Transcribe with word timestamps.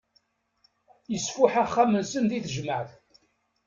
Isfuḥ 1.15 1.53
axxam-nsen 1.63 2.23
di 2.31 2.39
tejmaεt. 2.45 2.91